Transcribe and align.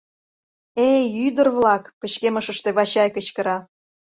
—Эй, 0.89 1.03
ӱдыр-влак!— 1.25 1.83
пычкемыште 1.99 2.69
Вачай 2.77 3.09
кычкыра. 3.15 3.57